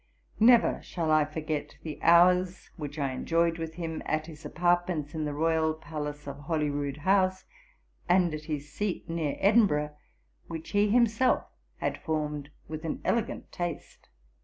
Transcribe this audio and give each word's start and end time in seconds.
Never 0.39 0.81
shall 0.81 1.11
I 1.11 1.25
forget 1.25 1.77
the 1.83 2.01
hours 2.01 2.71
which 2.75 2.97
I 2.97 3.11
enjoyed 3.11 3.59
with 3.59 3.75
him 3.75 4.01
at 4.07 4.25
his 4.25 4.43
apartments 4.43 5.13
in 5.13 5.25
the 5.25 5.31
Royal 5.35 5.75
Palace 5.75 6.25
of 6.25 6.37
Holy 6.37 6.71
Rood 6.71 6.97
House, 6.97 7.45
and 8.09 8.33
at 8.33 8.45
his 8.45 8.71
seat 8.73 9.07
near 9.07 9.37
Edinburgh, 9.39 9.95
which 10.47 10.71
he 10.71 10.89
himself 10.89 11.43
had 11.77 11.99
formed 12.01 12.49
with 12.67 12.83
an 12.83 12.99
elegant 13.05 13.51
taste. 13.51 14.09